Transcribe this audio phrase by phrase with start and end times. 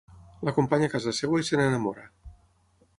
[0.47, 2.11] L'acompanya a casa seva i se n'enamora.